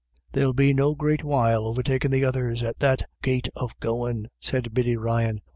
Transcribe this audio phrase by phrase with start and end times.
[0.33, 4.97] "They'll be no great while overtakin' the others at that gait of goin," said Biddy
[4.97, 5.41] Ryan.